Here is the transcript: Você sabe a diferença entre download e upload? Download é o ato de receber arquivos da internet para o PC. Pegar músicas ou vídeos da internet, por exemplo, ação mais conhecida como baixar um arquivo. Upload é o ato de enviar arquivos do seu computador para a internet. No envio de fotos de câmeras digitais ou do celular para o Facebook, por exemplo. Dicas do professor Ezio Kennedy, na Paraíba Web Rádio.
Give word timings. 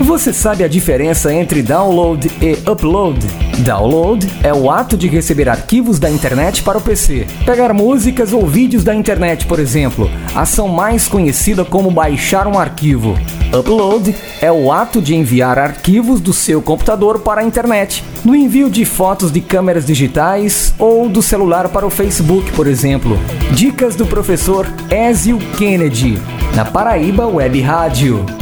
Você 0.00 0.32
sabe 0.32 0.64
a 0.64 0.68
diferença 0.68 1.32
entre 1.32 1.62
download 1.62 2.30
e 2.40 2.52
upload? 2.68 3.24
Download 3.58 4.26
é 4.42 4.52
o 4.52 4.70
ato 4.70 4.96
de 4.96 5.06
receber 5.06 5.48
arquivos 5.48 5.98
da 5.98 6.10
internet 6.10 6.62
para 6.62 6.78
o 6.78 6.80
PC. 6.80 7.26
Pegar 7.44 7.72
músicas 7.72 8.32
ou 8.32 8.46
vídeos 8.46 8.82
da 8.82 8.94
internet, 8.94 9.46
por 9.46 9.60
exemplo, 9.60 10.10
ação 10.34 10.66
mais 10.66 11.06
conhecida 11.06 11.64
como 11.64 11.90
baixar 11.90 12.48
um 12.48 12.58
arquivo. 12.58 13.16
Upload 13.56 14.14
é 14.40 14.50
o 14.50 14.72
ato 14.72 15.00
de 15.00 15.14
enviar 15.14 15.58
arquivos 15.58 16.20
do 16.20 16.32
seu 16.32 16.62
computador 16.62 17.20
para 17.20 17.42
a 17.42 17.44
internet. 17.44 18.02
No 18.24 18.34
envio 18.34 18.70
de 18.70 18.84
fotos 18.84 19.30
de 19.30 19.40
câmeras 19.40 19.84
digitais 19.84 20.74
ou 20.78 21.08
do 21.08 21.22
celular 21.22 21.68
para 21.68 21.86
o 21.86 21.90
Facebook, 21.90 22.50
por 22.52 22.66
exemplo. 22.66 23.18
Dicas 23.52 23.94
do 23.94 24.06
professor 24.06 24.66
Ezio 24.90 25.38
Kennedy, 25.58 26.18
na 26.56 26.64
Paraíba 26.64 27.26
Web 27.26 27.60
Rádio. 27.60 28.41